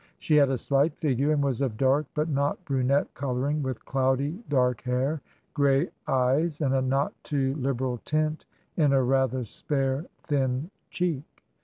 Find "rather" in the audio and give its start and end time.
9.05-9.43